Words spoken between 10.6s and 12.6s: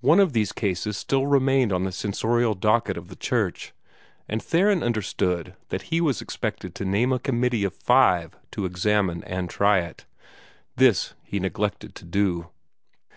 This he neglected to do.